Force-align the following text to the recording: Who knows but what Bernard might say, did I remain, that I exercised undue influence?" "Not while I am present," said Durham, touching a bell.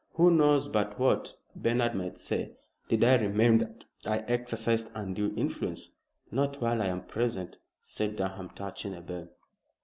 Who 0.13 0.31
knows 0.31 0.67
but 0.67 0.97
what 0.97 1.35
Bernard 1.55 1.93
might 1.93 2.17
say, 2.17 2.53
did 2.89 3.03
I 3.03 3.17
remain, 3.17 3.59
that 3.59 3.85
I 4.03 4.17
exercised 4.27 4.89
undue 4.95 5.31
influence?" 5.37 5.91
"Not 6.31 6.59
while 6.59 6.81
I 6.81 6.87
am 6.87 7.03
present," 7.03 7.59
said 7.83 8.15
Durham, 8.15 8.49
touching 8.55 8.95
a 8.95 9.01
bell. 9.01 9.29